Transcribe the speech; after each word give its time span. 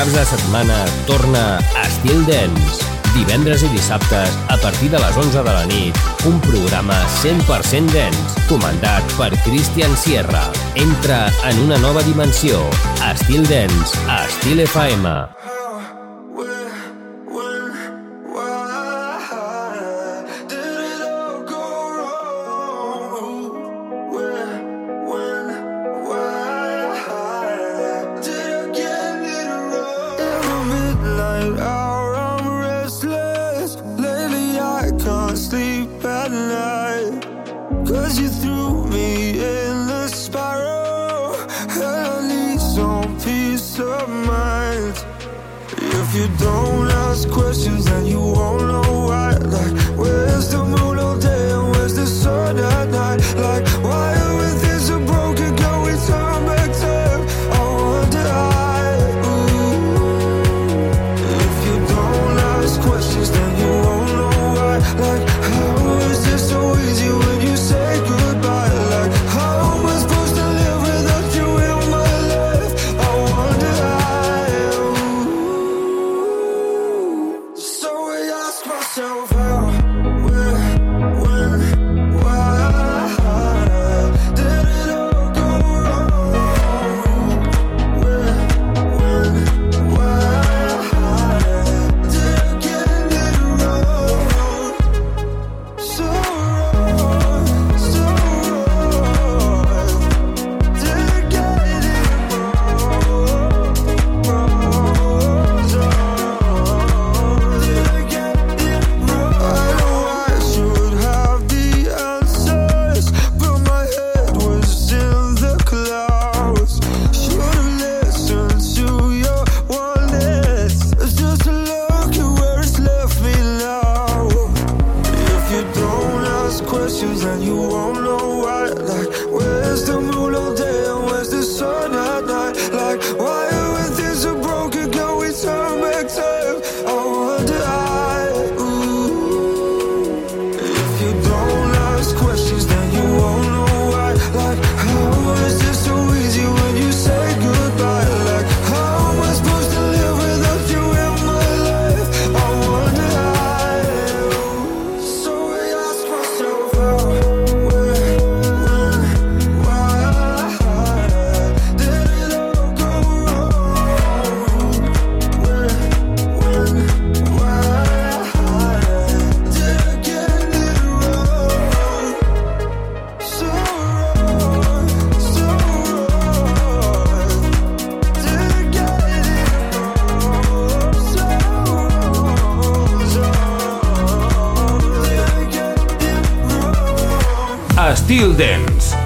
caps 0.00 0.12
de 0.14 0.24
setmana 0.24 0.86
torna 1.06 1.58
Estil 1.84 2.24
Dance. 2.24 2.89
Divendres 3.14 3.64
i 3.66 3.70
dissabtes, 3.74 4.36
a 4.48 4.56
partir 4.62 4.90
de 4.90 4.98
les 5.02 5.16
11 5.16 5.42
de 5.42 5.54
la 5.54 5.64
nit, 5.66 5.96
un 6.30 6.40
programa 6.44 6.96
100% 7.20 7.92
dance, 7.94 8.44
comandat 8.48 9.16
per 9.18 9.32
Christian 9.44 9.96
Sierra. 9.96 10.46
Entra 10.74 11.26
en 11.50 11.64
una 11.66 11.78
nova 11.78 12.02
dimensió. 12.06 12.62
Estil 13.12 13.46
Dance, 13.48 13.98
a 14.08 14.24
Estil 14.26 14.66
FM. 14.68 15.59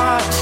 heart. 0.00 0.39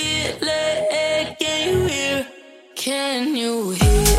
Feel 0.00 0.48
it? 0.48 1.38
Can 1.38 1.68
you 1.68 1.86
hear? 1.86 2.26
Can 2.74 3.36
you 3.36 3.70
hear? 3.70 4.09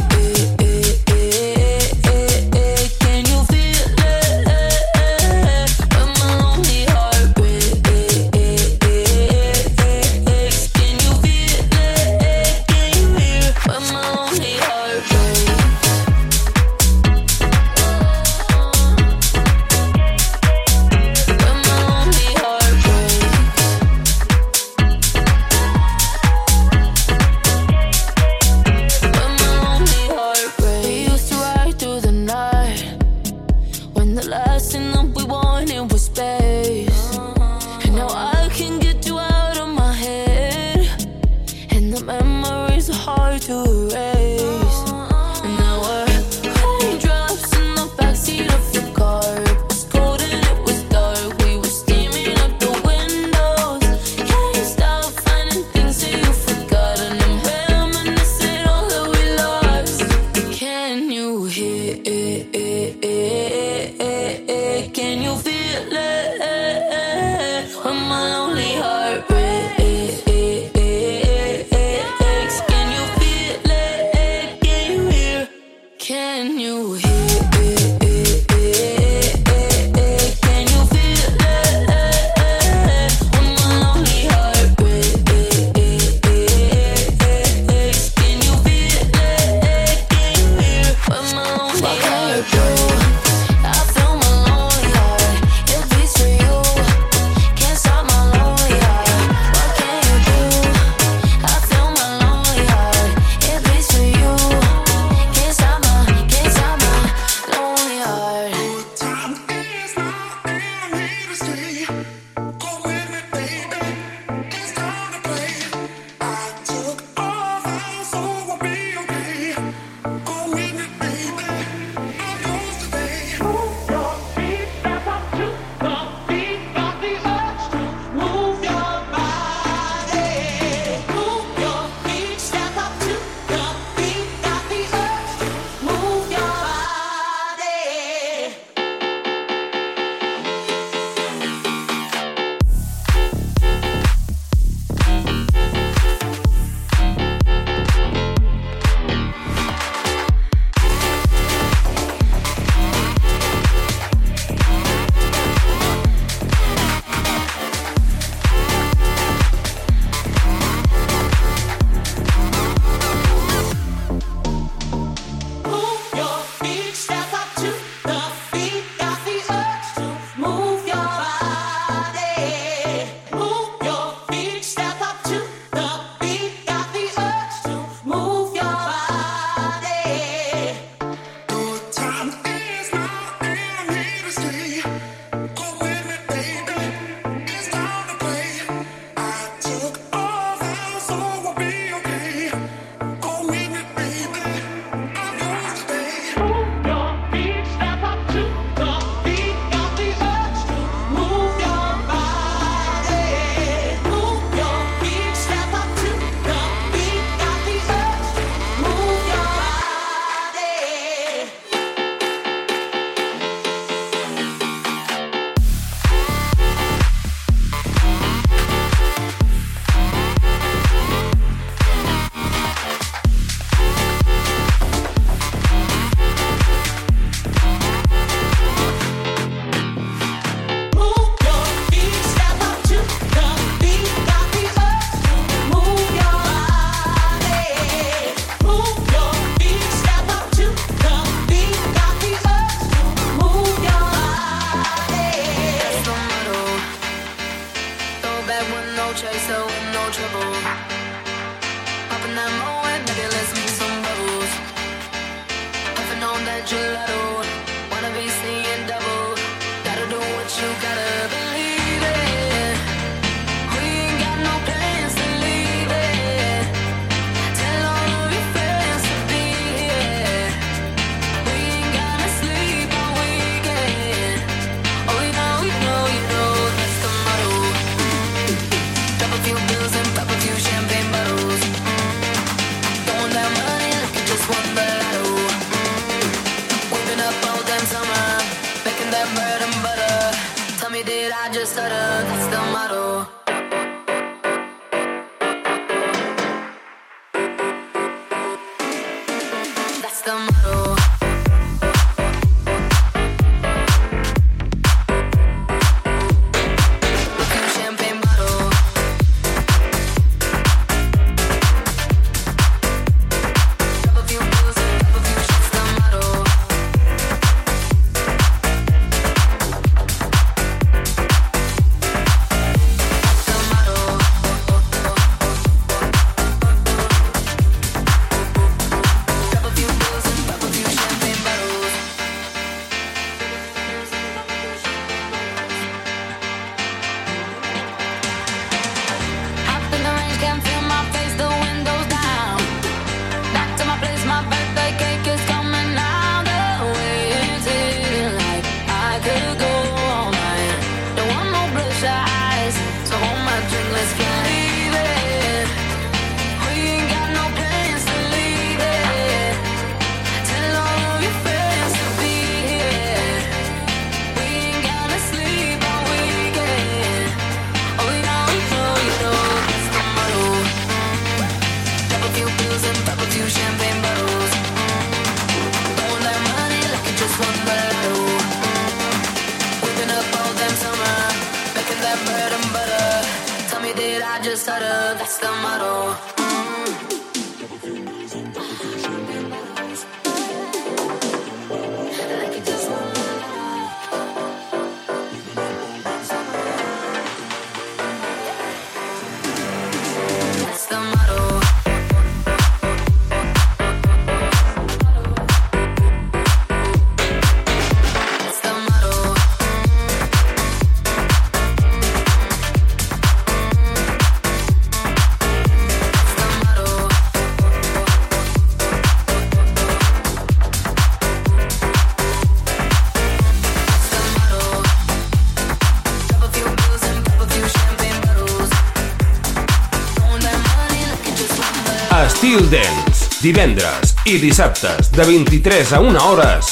divendres 433.41 434.13
i 434.29 434.37
dissabtes 434.37 435.09
de 435.15 435.23
23 435.25 435.93
a 435.97 435.99
1 435.99 436.17
hores 436.21 436.67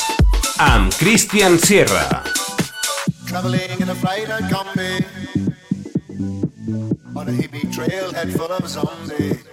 amb 0.61 0.93
Christian 0.99 1.57
Sierra. 1.57 2.21
Traveling 3.25 3.81
in 3.81 3.89
a 3.89 3.95
freighter 3.95 4.37
combi 4.51 5.03
On 7.15 7.27
a 7.27 7.31
hippie 7.31 7.65
full 8.37 8.51
of 8.51 8.67
zombies. 8.67 9.43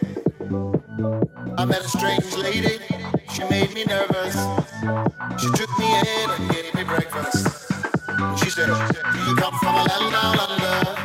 I 1.58 1.64
met 1.64 1.80
a 1.80 1.88
strange 1.88 2.36
lady, 2.36 2.78
she 3.32 3.42
made 3.48 3.72
me 3.72 3.84
nervous. 3.84 4.36
She 5.40 5.48
took 5.56 5.72
me 5.78 5.88
in 5.98 6.30
and 6.30 6.50
gave 6.50 6.74
me 6.74 6.84
breakfast. 6.84 7.72
She 8.42 8.50
said, 8.50 8.66
do 8.66 9.18
you 9.26 9.36
come 9.36 9.58
from 9.58 9.74
a 9.74 9.84
land? 9.84 10.95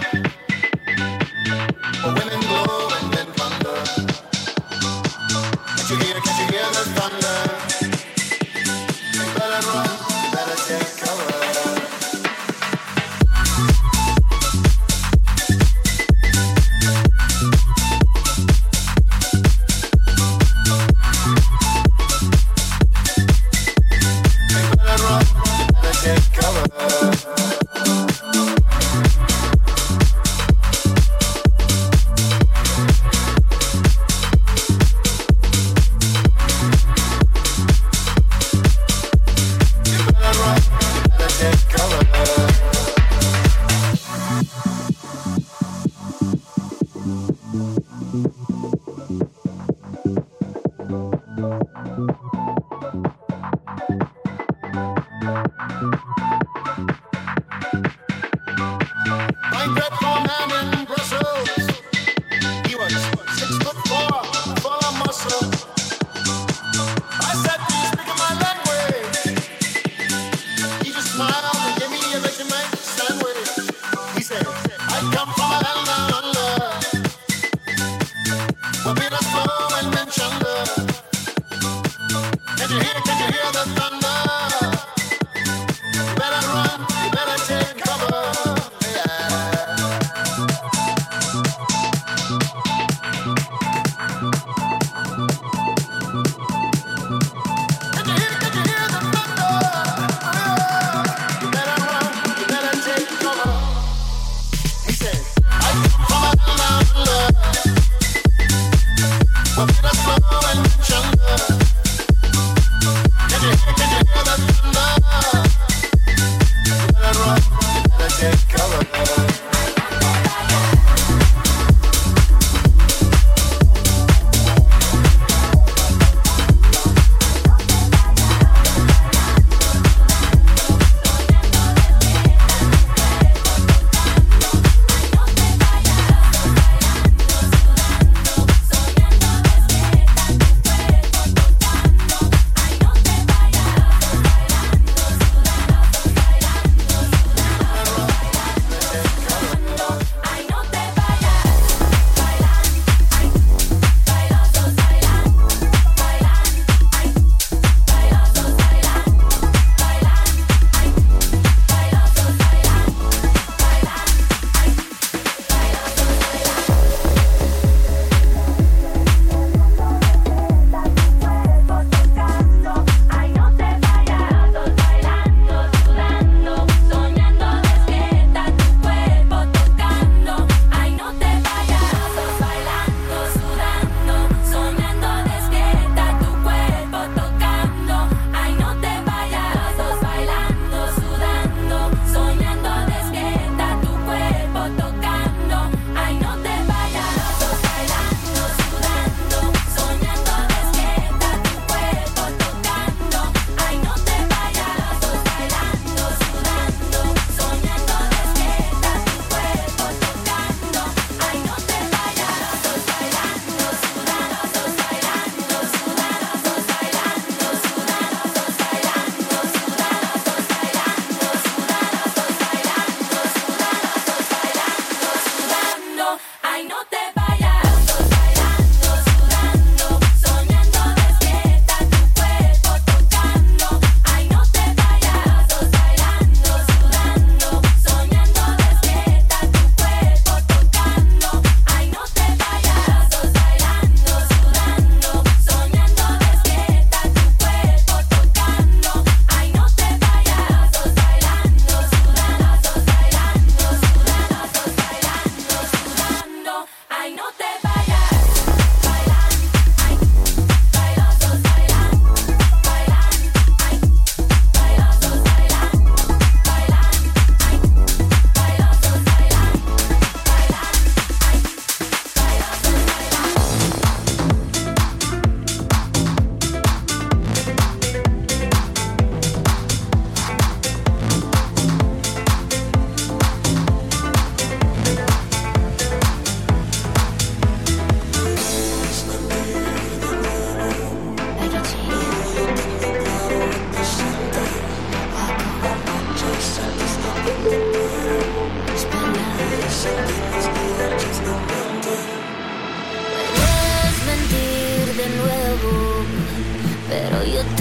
Pero 306.92 307.24
yo 307.24 307.42
tengo 307.56 307.60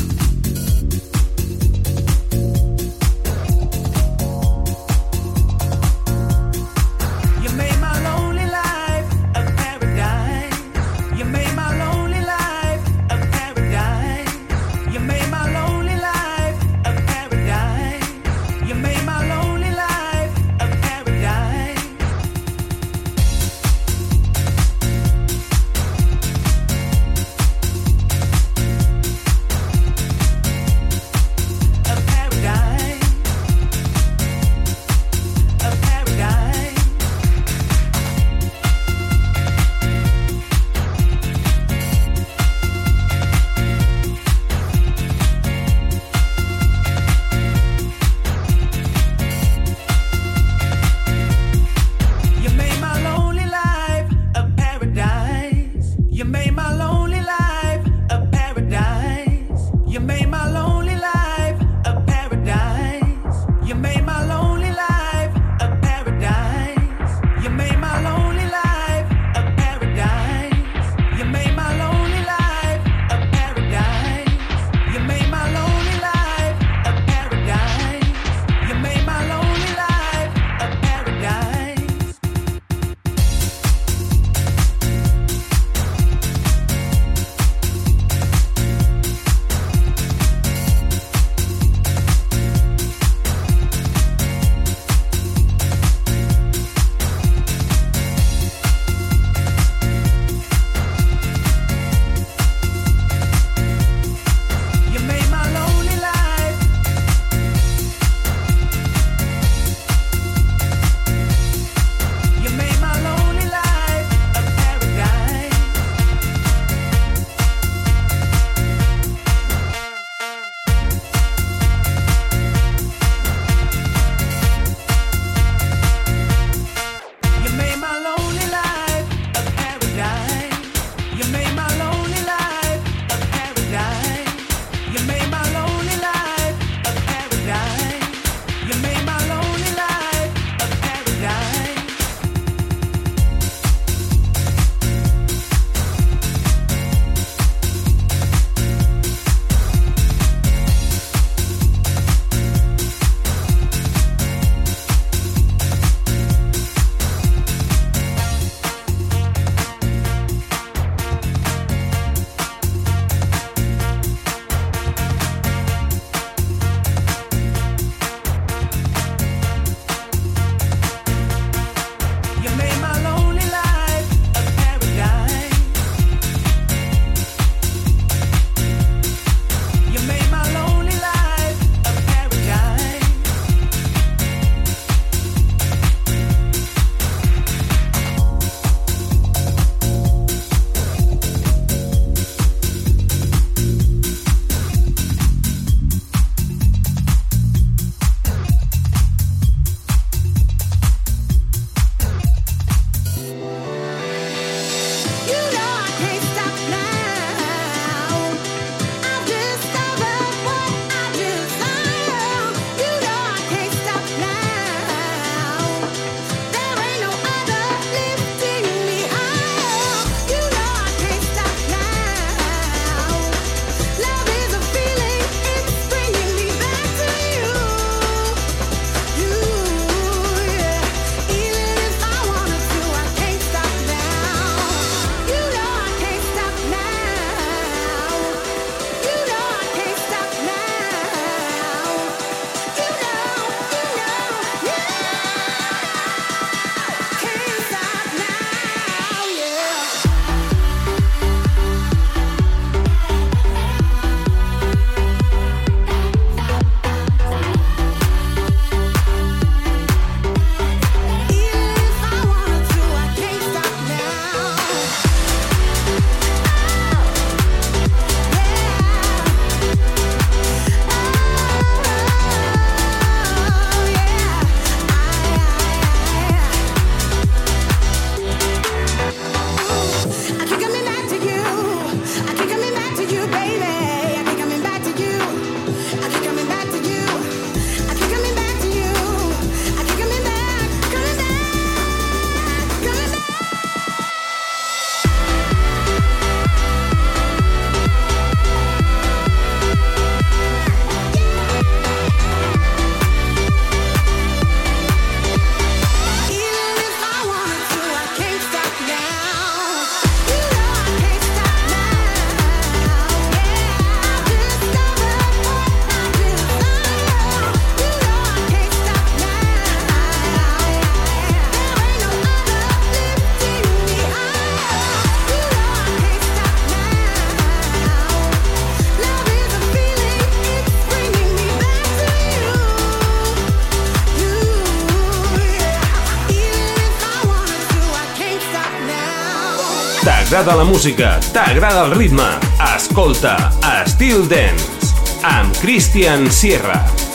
T'agrada 340.31 340.55
la 340.55 340.63
música, 340.63 341.09
t'agrada 341.35 341.81
el 341.83 341.91
ritme, 341.91 342.29
escolta 342.69 343.35
Estil 343.83 344.23
Dance 344.31 344.95
amb 345.27 345.59
Christian 345.59 346.31
Sierra. 346.31 347.10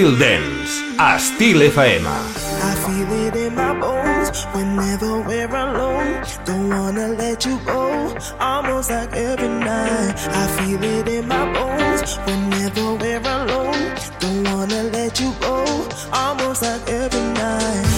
Still 0.00 0.16
Dance 0.16 0.80
a 0.98 1.18
Still 1.18 1.60
FM. 1.60 2.06
I 2.06 2.74
feel 2.86 3.12
it 3.26 3.36
in 3.36 3.54
my 3.54 3.78
bones 3.78 4.44
whenever 4.54 5.20
we're 5.20 5.54
alone. 5.54 6.24
Don't 6.46 6.70
wanna 6.70 7.08
let 7.08 7.44
you 7.44 7.58
go, 7.66 8.16
almost 8.40 8.88
like 8.88 9.12
every 9.12 9.48
night. 9.48 10.14
I 10.16 10.46
feel 10.56 10.82
it 10.82 11.06
in 11.06 11.28
my 11.28 11.44
bones 11.52 12.16
whenever 12.24 12.94
we're 12.94 13.20
alone. 13.20 13.94
Don't 14.20 14.44
wanna 14.44 14.84
let 14.84 15.20
you 15.20 15.34
go, 15.38 15.86
almost 16.14 16.62
like 16.62 16.88
every 16.88 17.20
night. 17.34 17.89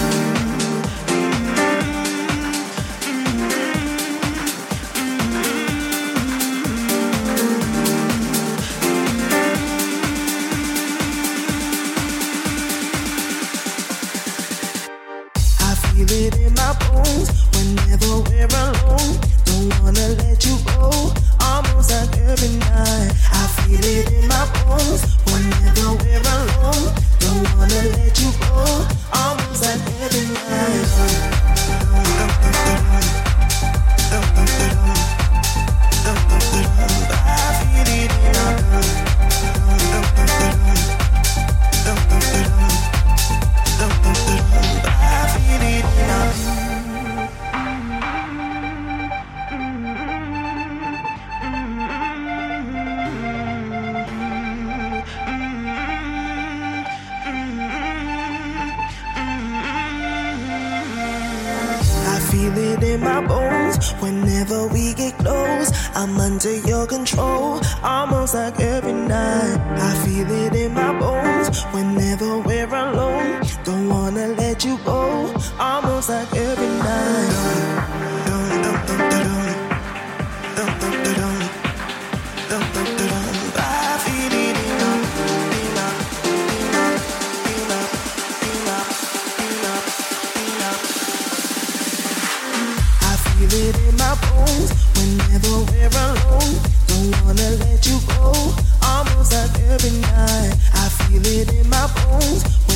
it 101.25 101.53
in 101.53 101.69
my 101.69 101.87
bones. 101.95 102.72